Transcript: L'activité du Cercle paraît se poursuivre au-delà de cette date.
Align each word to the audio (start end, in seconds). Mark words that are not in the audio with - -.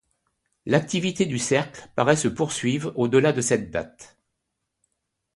L'activité 0.65 1.27
du 1.27 1.37
Cercle 1.37 1.87
paraît 1.95 2.15
se 2.15 2.27
poursuivre 2.27 2.91
au-delà 2.97 3.33
de 3.33 3.41
cette 3.41 3.69
date. 3.69 4.17